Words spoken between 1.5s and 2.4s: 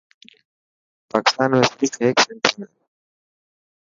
۾ صرف هيڪ